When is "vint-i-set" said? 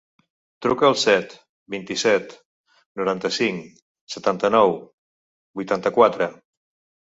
1.73-2.33